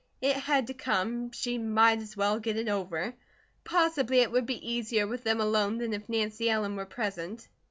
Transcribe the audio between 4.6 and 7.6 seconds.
easier with them alone than if Nancy Ellen were present.